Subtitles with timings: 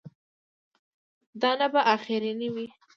[1.41, 2.67] دا نه به اخرنی وي.